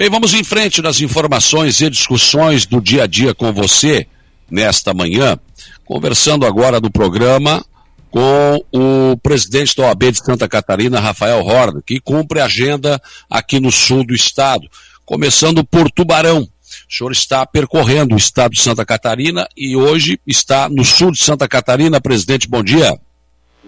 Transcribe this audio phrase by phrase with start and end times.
[0.00, 4.06] Bem, vamos em frente nas informações e discussões do dia a dia com você
[4.50, 5.38] nesta manhã,
[5.84, 7.62] conversando agora no programa
[8.10, 13.70] com o presidente da OAB de Santa Catarina, Rafael Horn, que cumpre agenda aqui no
[13.70, 14.66] sul do estado,
[15.04, 16.48] começando por Tubarão.
[16.48, 16.48] O
[16.90, 21.46] senhor está percorrendo o estado de Santa Catarina e hoje está no sul de Santa
[21.46, 22.00] Catarina.
[22.00, 22.98] Presidente, bom dia.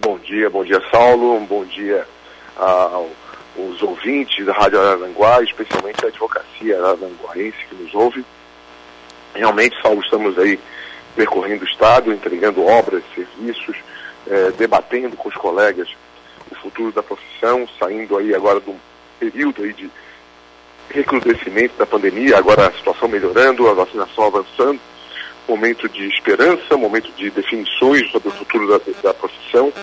[0.01, 1.39] Bom dia, bom dia, Saulo.
[1.41, 2.07] Bom dia
[3.57, 8.25] aos ouvintes da Rádio Araranguá, especialmente a advocacia araranguaense que nos ouve.
[9.33, 10.59] Realmente, Saulo, estamos aí
[11.15, 13.75] percorrendo o estado, entregando obras, serviços,
[14.27, 15.87] eh, debatendo com os colegas
[16.51, 18.77] o futuro da profissão, saindo aí agora de um
[19.19, 19.89] período aí de
[20.89, 24.79] recrudescimento da pandemia, agora a situação melhorando, a vacinação avançando,
[25.47, 29.73] momento de esperança, momento de definições sobre o futuro da, da profissão,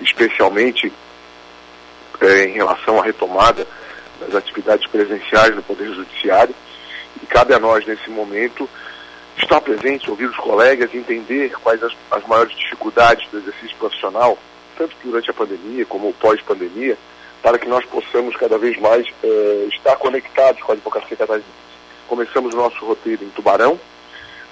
[0.00, 0.92] especialmente
[2.20, 3.66] é, em relação à retomada
[4.20, 6.54] das atividades presenciais no Poder Judiciário.
[7.22, 8.68] E cabe a nós, nesse momento,
[9.36, 14.38] estar presente, ouvir os colegas, entender quais as, as maiores dificuldades do exercício profissional,
[14.76, 16.96] tanto durante a pandemia como pós-pandemia,
[17.42, 21.48] para que nós possamos cada vez mais eh, estar conectados com a advocacia catarinense.
[22.08, 23.78] Começamos o nosso roteiro em Tubarão,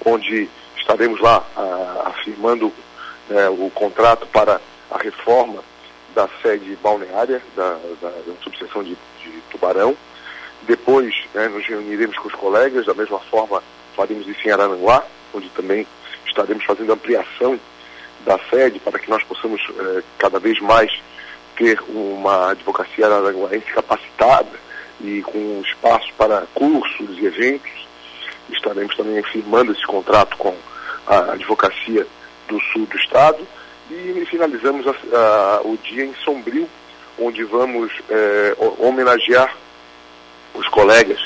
[0.05, 2.71] onde estaremos lá a, afirmando
[3.29, 5.63] né, o contrato para a reforma
[6.15, 9.95] da sede balneária da, da, da subseção de, de, Tubarão.
[10.63, 13.61] Depois né, nos reuniremos com os colegas, da mesma forma
[13.95, 15.85] faremos isso em Arananguá, onde também
[16.25, 17.59] estaremos fazendo ampliação
[18.25, 20.91] da sede para que nós possamos eh, cada vez mais
[21.55, 24.49] ter uma advocacia araranguaense capacitada
[25.01, 27.71] e com espaço para cursos e eventos.
[28.49, 30.55] Estaremos também firmando esse contrato com
[31.05, 32.07] a advocacia
[32.47, 33.45] do sul do estado
[33.89, 36.67] e finalizamos a, a, o dia em Sombrio,
[37.19, 39.55] onde vamos é, homenagear
[40.53, 41.19] os colegas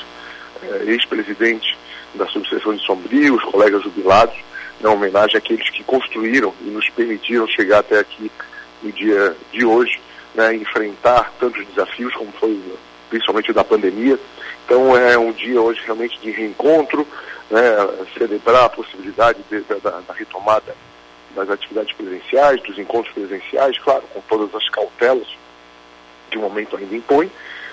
[0.62, 1.76] é, ex-presidentes
[2.14, 4.36] da subseção de Sombrio, os colegas jubilados,
[4.80, 8.30] na homenagem àqueles que construíram e nos permitiram chegar até aqui
[8.82, 10.00] no dia de hoje
[10.34, 12.60] né, enfrentar tantos desafios como foi
[13.08, 14.18] principalmente da pandemia.
[14.64, 17.06] Então é um dia hoje realmente de reencontro,
[17.50, 17.60] né,
[18.16, 20.74] celebrar a possibilidade de, de, da, da, retomada
[21.34, 25.26] das atividades presenciais, dos encontros presenciais, claro, com todas as cautelas
[26.30, 27.30] que o momento ainda impõe,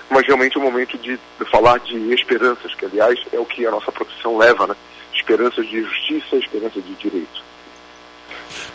[0.09, 3.66] mas realmente é um momento de, de falar de esperanças, que aliás é o que
[3.66, 4.75] a nossa profissão leva, né?
[5.13, 7.44] Esperanças de justiça, esperanças de direito.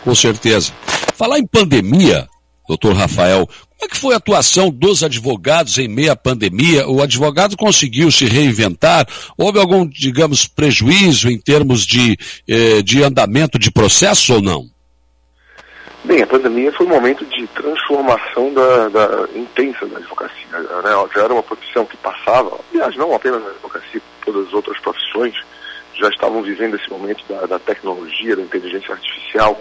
[0.03, 0.73] Com certeza.
[1.15, 2.27] Falar em pandemia,
[2.67, 3.47] doutor Rafael,
[3.83, 6.87] como é que foi a atuação dos advogados em meio à pandemia?
[6.87, 9.05] O advogado conseguiu se reinventar?
[9.37, 12.17] Houve algum, digamos, prejuízo em termos de,
[12.47, 14.72] eh, de andamento de processo ou não?
[16.03, 20.45] Bem, a pandemia foi um momento de transformação da, da intensa da advocacia.
[20.51, 20.61] Né?
[21.15, 25.33] Já era uma profissão que passava, aliás, não apenas na advocacia, todas as outras profissões
[25.95, 29.57] já estavam vivendo esse momento da, da tecnologia, da inteligência artificial,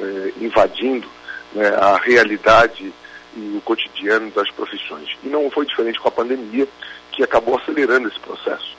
[0.00, 1.06] eh, invadindo
[1.52, 2.92] né, a realidade
[3.36, 5.08] e o cotidiano das profissões.
[5.22, 6.66] E não foi diferente com a pandemia,
[7.12, 8.76] que acabou acelerando esse processo.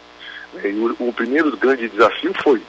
[0.61, 2.61] E o, o primeiro grande desafio foi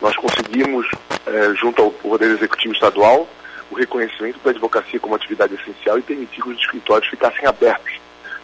[0.00, 0.86] nós conseguimos,
[1.26, 3.28] eh, junto ao Poder Executivo Estadual,
[3.70, 7.94] o reconhecimento da advocacia como atividade essencial e permitir que os escritórios ficassem abertos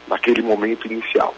[0.08, 1.34] naquele momento inicial.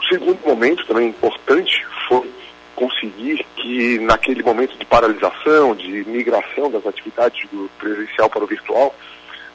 [0.00, 2.30] O segundo momento, também importante, foi
[2.76, 8.94] conseguir que naquele momento de paralisação, de migração das atividades do presencial para o virtual,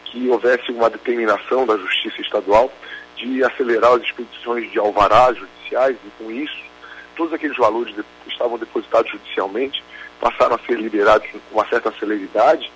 [0.05, 2.71] que houvesse uma determinação da Justiça Estadual
[3.15, 6.69] de acelerar as expedições de alvarás judiciais e com isso
[7.15, 9.83] todos aqueles valores que estavam depositados judicialmente
[10.21, 12.71] passaram a ser liberados com uma certa celeridade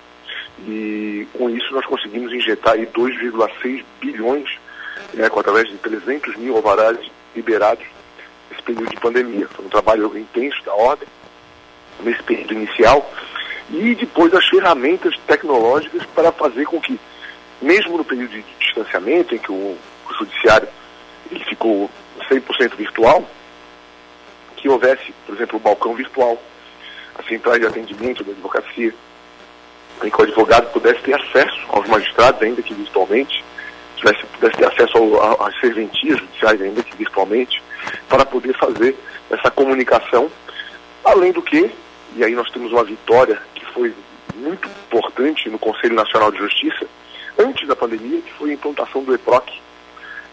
[0.60, 4.58] e com isso nós conseguimos injetar 2,6 bilhões
[5.12, 6.98] né, através de 300 mil alvarás
[7.34, 7.84] liberados
[8.50, 9.48] nesse período de pandemia.
[9.48, 11.08] Foi um trabalho intenso da ordem
[12.00, 13.10] nesse período inicial
[13.70, 16.98] e depois as ferramentas tecnológicas para fazer com que
[17.60, 20.68] mesmo no período de distanciamento, em que o, o judiciário
[21.30, 21.90] ele ficou
[22.30, 23.28] 100% virtual,
[24.56, 26.40] que houvesse, por exemplo, o balcão virtual,
[27.18, 28.94] a centrais de atendimento da advocacia,
[30.02, 33.44] em que o advogado pudesse ter acesso aos magistrados, ainda que virtualmente,
[33.96, 34.98] tivesse, pudesse ter acesso
[35.40, 37.62] às serventias judiciais, ainda que virtualmente,
[38.08, 38.96] para poder fazer
[39.30, 40.30] essa comunicação,
[41.04, 41.70] além do que,
[42.16, 43.94] e aí nós temos uma vitória que foi
[44.34, 46.86] muito importante no Conselho Nacional de Justiça,
[47.38, 49.60] antes da pandemia, que foi a implantação do EPROC,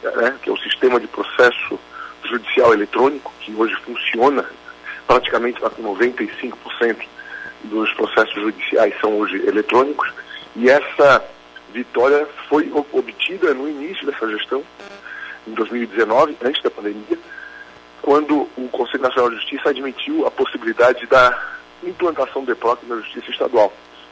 [0.04, 1.80] né, que é o Sistema de Processo
[2.24, 4.46] Judicial Eletrônico, que hoje funciona
[5.08, 6.54] praticamente com 95%
[7.66, 10.12] dos processos judiciais são hoje eletrônicos,
[10.56, 11.24] e essa
[11.74, 14.63] vitória foi obtida no início dessa gestão,
[15.48, 17.18] em 2019, antes da pandemia,
[18.02, 21.40] quando o Conselho Nacional de Justiça admitiu a possibilidade da
[21.84, 23.72] implantação do EPROC na Justiça Estadual.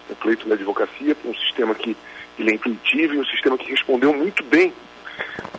[0.09, 1.95] O pleito da advocacia, um sistema que
[2.37, 4.73] ele é intuitivo e um sistema que respondeu muito bem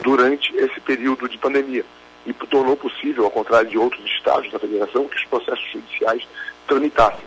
[0.00, 1.84] durante esse período de pandemia
[2.26, 6.26] e tornou possível, ao contrário de outros estados da federação, que os processos judiciais
[6.66, 7.24] tramitassem,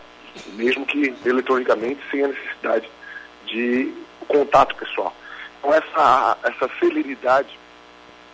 [0.53, 2.89] mesmo que eletronicamente, sem a necessidade
[3.45, 3.93] de
[4.27, 5.13] contato pessoal.
[5.59, 7.57] Então, essa, essa celeridade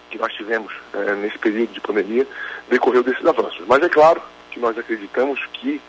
[0.09, 2.25] que nós tivemos é, nesse período de pandemia
[2.69, 3.61] decorreu desses avanços.
[3.67, 5.79] Mas é claro que nós acreditamos que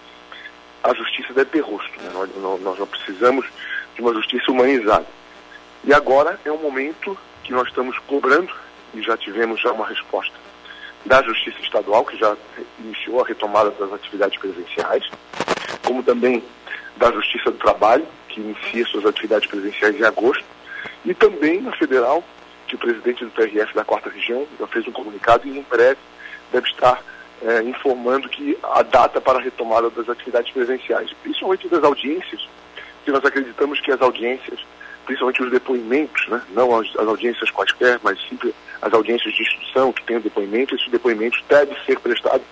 [0.83, 1.91] a justiça deve ter rosto.
[2.03, 2.11] Né?
[2.13, 3.47] Nós, nós não precisamos
[3.95, 5.07] de uma justiça humanizada.
[5.85, 8.53] E agora é um momento que nós estamos cobrando,
[8.95, 10.35] e já tivemos já uma resposta
[11.07, 12.37] da Justiça Estadual, que já
[12.79, 15.09] iniciou a retomada das atividades presenciais,
[15.91, 16.41] como também
[16.97, 20.45] da Justiça do Trabalho, que inicia suas atividades presenciais em agosto,
[21.05, 22.23] e também na Federal,
[22.69, 25.99] que o presidente do TRF da quarta região já fez um comunicado e em breve
[26.53, 27.03] deve estar
[27.43, 32.49] é, informando que a data para a retomada das atividades presenciais, principalmente das audiências,
[33.05, 34.61] que nós acreditamos que as audiências,
[35.05, 39.93] principalmente os depoimentos, né, não as, as audiências quaisquer, mas sempre as audiências de instrução
[39.93, 42.47] que têm depoimento, esses depoimentos devem ser prestados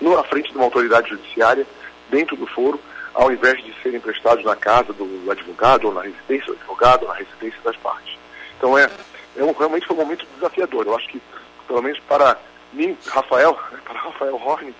[0.00, 1.66] na frente de uma autoridade judiciária,
[2.10, 2.80] dentro do foro,
[3.14, 7.08] ao invés de serem prestados na casa do advogado, ou na residência do advogado, ou
[7.08, 8.16] na residência das partes.
[8.58, 8.90] Então é,
[9.36, 10.86] é um, realmente foi um momento desafiador.
[10.86, 11.20] Eu acho que,
[11.66, 12.38] pelo menos para
[12.72, 14.74] mim, Rafael, para Rafael Horne,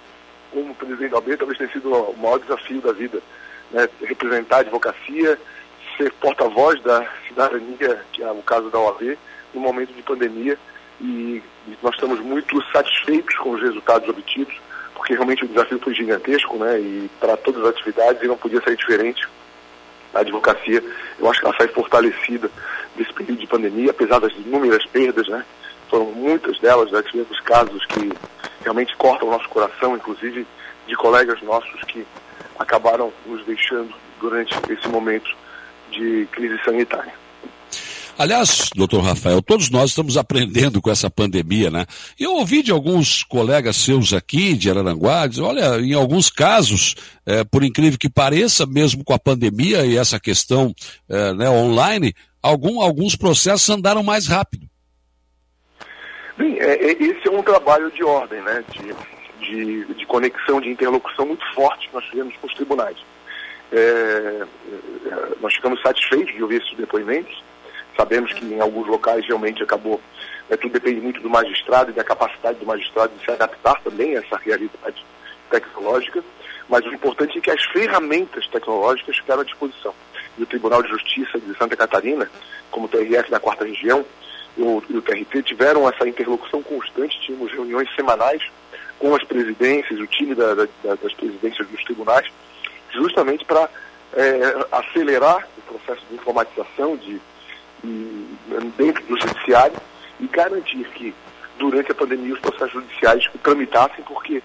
[0.51, 3.21] como presidente da OAB, talvez tenha sido o maior desafio da vida.
[3.71, 3.89] Né?
[4.03, 5.39] Representar a advocacia,
[5.97, 9.19] ser porta-voz da cidadania, que é o caso da OAB,
[9.53, 10.59] no momento de pandemia.
[11.01, 14.59] E, e nós estamos muito satisfeitos com os resultados obtidos,
[14.97, 16.81] porque realmente o desafio foi gigantesco, né?
[16.81, 19.29] E para todas as atividades e não podia sair diferente.
[20.15, 20.83] A advocacia,
[21.19, 22.51] eu acho que ela sai fortalecida
[22.97, 25.45] desse período de pandemia, apesar das inúmeras perdas, né?
[25.91, 28.11] Foram muitas delas, já tivemos casos que
[28.63, 30.47] realmente cortam o nosso coração, inclusive
[30.87, 32.07] de colegas nossos que
[32.59, 35.31] acabaram nos deixando durante esse momento
[35.91, 37.13] de crise sanitária.
[38.19, 41.85] Aliás, doutor Rafael, todos nós estamos aprendendo com essa pandemia, né?
[42.19, 46.95] Eu ouvi de alguns colegas seus aqui de Araranguá, dizer, olha, em alguns casos,
[47.27, 50.75] é, por incrível que pareça, mesmo com a pandemia e essa questão
[51.11, 54.67] é, né, online, algum, alguns processos andaram mais rápido.
[56.39, 58.65] Bem, é, é, esse é um trabalho de ordem, né?
[58.73, 58.95] De,
[59.47, 62.97] de, de, conexão, de interlocução muito forte que nós fizemos com os tribunais.
[63.73, 64.47] É, é,
[65.43, 67.45] nós ficamos satisfeitos de ouvir esses depoimentos.
[67.97, 70.01] Sabemos que em alguns locais realmente acabou.
[70.49, 74.17] Né, tudo depende muito do magistrado e da capacidade do magistrado de se adaptar também
[74.17, 75.05] a essa realidade
[75.51, 76.23] tecnológica.
[76.69, 79.95] Mas o importante é que as ferramentas tecnológicas ficaram à disposição
[80.39, 82.31] e o Tribunal de Justiça de Santa Catarina,
[82.71, 84.05] como o TRF da quarta região
[84.57, 88.43] e o, e o TRT, tiveram essa interlocução constante, tínhamos reuniões semanais
[88.99, 92.27] com as presidências, o time da, da, das presidências dos tribunais,
[92.93, 93.69] justamente para
[94.15, 97.21] é, acelerar o processo de informatização de,
[98.77, 99.77] dentro do judiciário
[100.21, 101.15] e garantir que
[101.59, 104.43] durante a pandemia os processos judiciais tramitassem, porque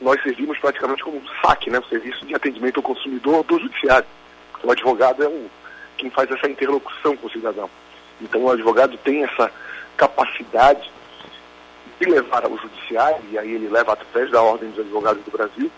[0.00, 4.06] nós servimos praticamente como um saque, né, o serviço de atendimento ao consumidor do judiciário.
[4.62, 5.50] O advogado é o,
[5.96, 7.70] quem faz essa interlocução com o cidadão.
[8.20, 9.50] Então o advogado tem essa
[9.96, 10.90] capacidade
[12.00, 15.70] de levar ao judiciário, e aí ele leva através da Ordem dos Advogados do Brasil,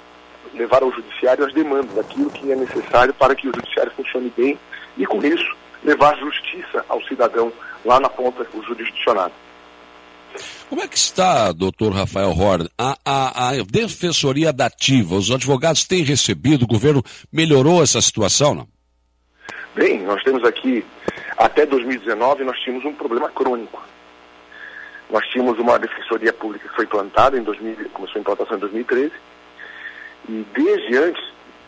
[0.55, 4.59] levar ao judiciário as demandas, aquilo que é necessário para que o judiciário funcione bem
[4.97, 7.53] e com isso levar justiça ao cidadão
[7.85, 9.33] lá na ponta, o jurisdicionado.
[10.69, 15.15] Como é que está, doutor Rafael Horn, a, a, a defensoria dativa?
[15.15, 17.03] Os advogados têm recebido, o governo
[17.33, 18.69] melhorou essa situação, não?
[19.75, 20.85] Bem, nós temos aqui,
[21.37, 23.81] até 2019, nós tínhamos um problema crônico.
[25.09, 29.13] Nós tínhamos uma defensoria pública que foi implantada em 2000, começou a implantação em 2013,
[30.29, 31.23] e desde antes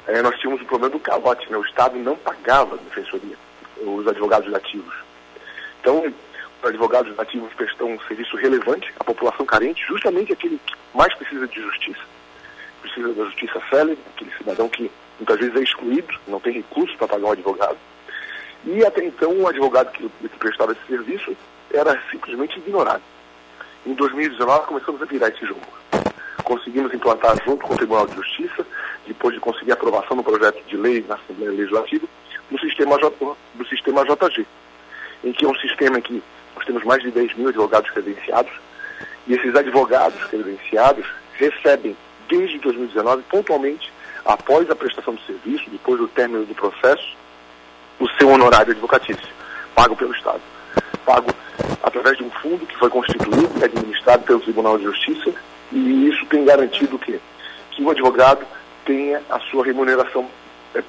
[0.08, 1.56] é, nós tínhamos o problema do calote, né?
[1.56, 3.36] o Estado não pagava a defensoria,
[3.80, 4.94] os advogados ativos.
[5.80, 6.04] Então,
[6.62, 11.46] os advogados ativos prestam um serviço relevante à população carente, justamente aquele que mais precisa
[11.46, 12.00] de justiça,
[12.82, 17.08] precisa da justiça célere, aquele cidadão que muitas vezes é excluído, não tem recursos para
[17.08, 17.76] pagar um advogado.
[18.64, 21.36] E até então o advogado que, que prestava esse serviço
[21.72, 23.02] era simplesmente ignorado.
[23.86, 25.60] Em 2019 começamos a virar esse jogo.
[26.42, 28.66] Conseguimos implantar junto com o Tribunal de Justiça,
[29.06, 32.06] depois de conseguir aprovação no projeto de lei na Assembleia Legislativa,
[32.50, 34.46] no sistema, J, do sistema JG,
[35.24, 36.22] em que é um sistema em que
[36.56, 38.52] nós temos mais de 10 mil advogados credenciados,
[39.26, 41.96] e esses advogados credenciados recebem,
[42.28, 43.92] desde 2019, pontualmente,
[44.24, 47.16] após a prestação do serviço, depois do término do processo,
[47.98, 49.28] o seu honorário advocatício,
[49.74, 50.40] pago pelo Estado.
[51.04, 51.30] Pago
[51.82, 55.32] através de um fundo que foi constituído e administrado pelo Tribunal de Justiça
[55.72, 57.20] E isso tem garantido que,
[57.70, 58.46] que o advogado
[58.84, 60.37] tenha a sua remuneração é,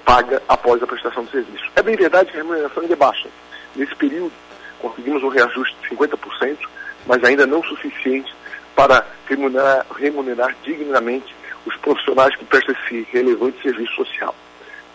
[0.06, 1.66] paga após a prestação do serviço.
[1.76, 3.30] É bem verdade que a remuneração ainda é baixa.
[3.76, 4.32] Nesse período,
[4.80, 6.58] conseguimos um reajuste de 50%,
[7.06, 8.34] mas ainda não suficiente
[8.76, 14.34] para remunerar, remunerar dignamente os profissionais que prestam esse relevante serviço social.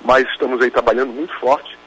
[0.02, 1.78] Mas estamos aí trabalhando muito forte,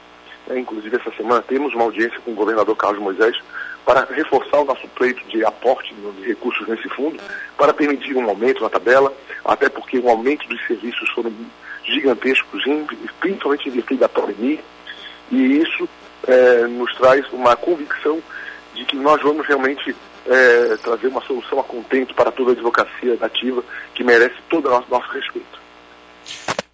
[0.46, 0.58] né?
[0.58, 3.36] inclusive essa semana temos uma audiência com o governador Carlos Moisés
[3.84, 7.18] para reforçar o nosso pleito de aporte de recursos nesse fundo,
[7.56, 9.12] para permitir um aumento na tabela,
[9.44, 11.32] até porque o aumento dos serviços foram
[11.92, 12.62] gigantescos,
[13.20, 14.58] principalmente em virtude da pandemia,
[15.30, 15.88] e isso
[16.26, 18.22] é, nos traz uma convicção
[18.74, 19.94] de que nós vamos realmente
[20.26, 23.62] é, trazer uma solução a contento para toda a advocacia nativa
[23.94, 25.67] que merece todo o nosso, nosso respeito.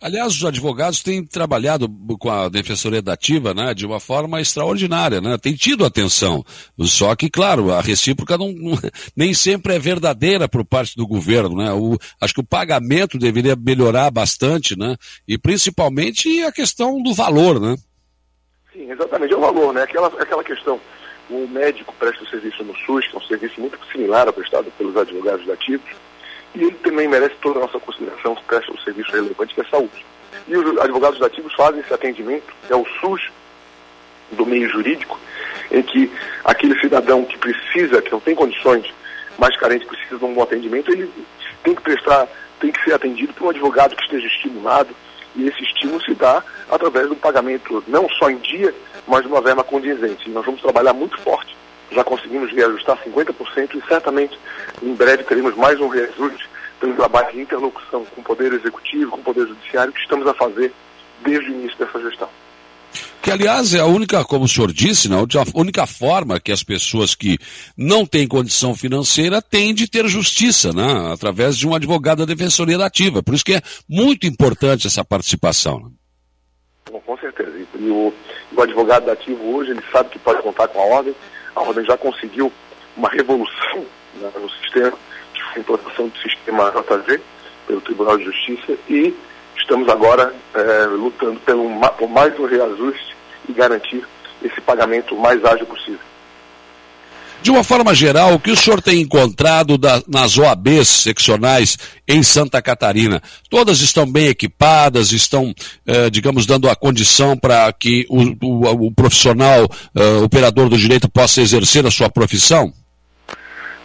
[0.05, 1.89] Aliás, os advogados têm trabalhado
[2.21, 5.39] com a Defensoria Dativa né, de uma forma extraordinária, né?
[5.39, 6.45] tem tido atenção.
[6.81, 8.53] Só que, claro, a recíproca não,
[9.17, 11.57] nem sempre é verdadeira por parte do governo.
[11.57, 11.73] Né?
[11.73, 14.95] O, acho que o pagamento deveria melhorar bastante, né?
[15.27, 17.59] e principalmente a questão do valor.
[17.59, 17.75] Né?
[18.75, 19.85] Sim, exatamente, é o valor, né?
[19.85, 20.79] aquela, aquela questão.
[21.31, 24.71] O médico presta o serviço no SUS, que é um serviço muito similar ao prestado
[24.77, 25.89] pelos advogados dativos
[26.55, 30.07] e ele também merece toda a nossa consideração, presta o serviço relevante que é saúde.
[30.47, 33.31] E os advogados ativos fazem esse atendimento, é o SUS
[34.33, 35.19] do meio jurídico,
[35.71, 36.11] em que
[36.45, 38.93] aquele cidadão que precisa, que não tem condições,
[39.39, 41.11] mais carente, precisa de um bom atendimento, ele
[41.63, 42.29] tem que prestar,
[42.61, 44.95] tem que ser atendido por um advogado que esteja estimulado,
[45.35, 48.73] e esse estímulo se dá através do pagamento não só em dia,
[49.07, 50.29] mas de uma verba condizente.
[50.29, 51.57] E nós vamos trabalhar muito forte
[51.91, 54.39] já conseguimos reajustar 50% e certamente
[54.83, 56.49] em breve teremos mais um reajuste
[56.81, 60.35] pelo trabalho de interlocução com o Poder Executivo, com o Poder Judiciário, que estamos a
[60.35, 60.73] fazer
[61.25, 62.29] desde o início dessa gestão.
[63.23, 66.63] Que, aliás, é a única, como o senhor disse, né, a única forma que as
[66.63, 67.39] pessoas que
[67.77, 72.77] não têm condição financeira têm de ter justiça, né, através de um advogado da defensoria
[72.85, 73.23] ativa.
[73.23, 75.81] Por isso que é muito importante essa participação.
[75.81, 75.91] Né?
[76.93, 77.51] Bom, com certeza.
[77.79, 78.13] E o,
[78.55, 81.15] o advogado ativo hoje, ele sabe que pode contar com a ordem,
[81.55, 82.53] a ordem já conseguiu
[82.97, 83.85] uma revolução
[84.15, 84.93] né, no sistema,
[85.55, 87.21] a implantação do sistema JV
[87.67, 89.15] pelo Tribunal de Justiça e
[89.57, 91.69] estamos agora é, lutando pelo,
[91.99, 93.17] por mais um reajuste
[93.49, 94.05] e garantir
[94.43, 96.01] esse pagamento o mais ágil possível.
[97.45, 101.77] De uma forma geral, o que o senhor tem encontrado da, nas OABs seccionais
[102.09, 103.21] em Santa Catarina?
[103.51, 105.55] Todas estão bem equipadas, estão,
[105.87, 111.07] eh, digamos, dando a condição para que o, o, o profissional, eh, operador do direito,
[111.07, 112.73] possa exercer a sua profissão?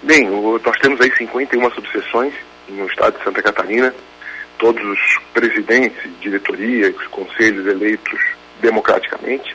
[0.03, 2.33] Bem, o, nós temos aí 51 subseções
[2.69, 3.93] no estado de Santa Catarina,
[4.57, 4.99] todos os
[5.33, 8.21] presidentes, diretoria, os conselhos eleitos
[8.61, 9.53] democraticamente.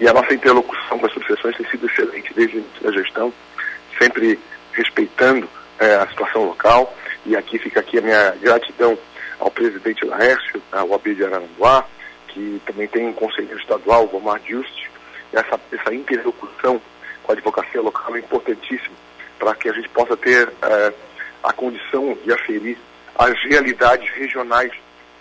[0.00, 3.32] E a nossa interlocução com as subseções tem sido excelente desde a gestão,
[3.98, 4.38] sempre
[4.72, 5.48] respeitando
[5.78, 6.94] é, a situação local.
[7.24, 8.98] E aqui fica aqui a minha gratidão
[9.38, 11.84] ao presidente Laércio, ao OAB de Araranguá,
[12.28, 14.88] que também tem um conselheiro estadual, o Vomar Just.
[15.32, 16.80] Essa, essa interlocução
[17.22, 18.94] com a advocacia local é importantíssima
[19.38, 20.92] para que a gente possa ter é,
[21.42, 22.78] a condição de aferir
[23.16, 24.72] as realidades regionais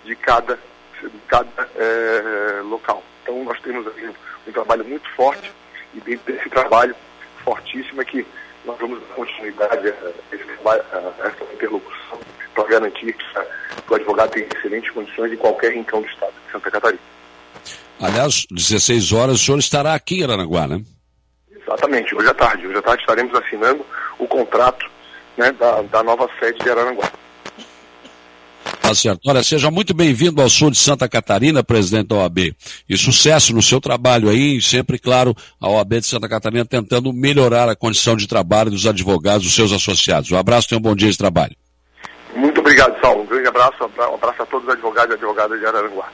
[0.04, 0.60] de cada,
[1.02, 3.04] de cada é, local.
[3.22, 4.10] Então nós temos aqui
[4.48, 5.52] um trabalho muito forte
[5.94, 6.96] e dentro desse trabalho
[7.44, 8.26] fortíssimo é que
[8.66, 12.20] nós vamos dar continuidade a, esse trabalho, a essa interlocução
[12.54, 13.24] para garantir que,
[13.90, 17.02] o advogado tem excelentes condições em qualquer rincão do estado de Santa Catarina.
[18.00, 20.82] Aliás, 16 horas o senhor estará aqui em Aranaguá, né?
[21.52, 22.68] Exatamente, hoje à tarde.
[22.68, 23.86] Hoje à tarde estaremos assinando
[24.18, 24.90] o contrato
[25.38, 27.10] né, da, da nova sede de Aranaguá.
[28.96, 29.22] Certo.
[29.28, 32.56] Olha, seja muito bem-vindo ao sul de Santa Catarina, presidente da OAB.
[32.88, 37.70] E sucesso no seu trabalho aí, sempre, claro, a OAB de Santa Catarina tentando melhorar
[37.70, 40.32] a condição de trabalho dos advogados, dos seus associados.
[40.32, 41.56] Um abraço e um bom dia de trabalho.
[42.36, 43.24] Muito obrigado, Saulo.
[43.24, 46.10] Um grande abraço, um abraço a todos os advogados e advogadas de Araranguá.